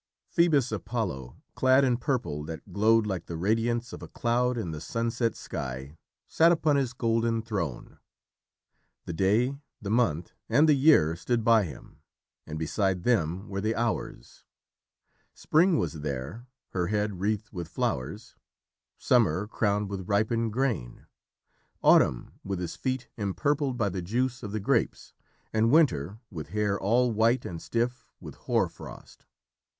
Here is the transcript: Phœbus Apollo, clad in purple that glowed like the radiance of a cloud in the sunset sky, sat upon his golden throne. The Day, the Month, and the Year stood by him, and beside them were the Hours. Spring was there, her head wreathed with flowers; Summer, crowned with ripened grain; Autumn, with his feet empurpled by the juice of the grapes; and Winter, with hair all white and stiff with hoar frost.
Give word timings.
Phœbus 0.35 0.71
Apollo, 0.71 1.37
clad 1.53 1.83
in 1.85 1.95
purple 1.97 2.43
that 2.45 2.73
glowed 2.73 3.05
like 3.05 3.27
the 3.27 3.37
radiance 3.37 3.93
of 3.93 4.01
a 4.01 4.07
cloud 4.07 4.57
in 4.57 4.71
the 4.71 4.81
sunset 4.81 5.35
sky, 5.35 5.95
sat 6.25 6.51
upon 6.51 6.75
his 6.75 6.91
golden 6.91 7.43
throne. 7.43 7.99
The 9.05 9.13
Day, 9.13 9.59
the 9.79 9.91
Month, 9.91 10.33
and 10.49 10.67
the 10.67 10.73
Year 10.73 11.15
stood 11.15 11.43
by 11.43 11.65
him, 11.65 11.99
and 12.47 12.57
beside 12.57 13.03
them 13.03 13.47
were 13.47 13.61
the 13.61 13.75
Hours. 13.75 14.43
Spring 15.35 15.77
was 15.77 15.93
there, 16.01 16.47
her 16.69 16.87
head 16.87 17.19
wreathed 17.19 17.51
with 17.51 17.67
flowers; 17.67 18.35
Summer, 18.97 19.45
crowned 19.45 19.87
with 19.87 20.09
ripened 20.09 20.51
grain; 20.51 21.05
Autumn, 21.83 22.39
with 22.43 22.57
his 22.57 22.75
feet 22.75 23.07
empurpled 23.19 23.77
by 23.77 23.89
the 23.89 24.01
juice 24.01 24.41
of 24.41 24.51
the 24.51 24.59
grapes; 24.59 25.13
and 25.53 25.69
Winter, 25.71 26.17
with 26.31 26.47
hair 26.47 26.79
all 26.79 27.11
white 27.11 27.45
and 27.45 27.61
stiff 27.61 28.09
with 28.19 28.33
hoar 28.33 28.67
frost. 28.67 29.27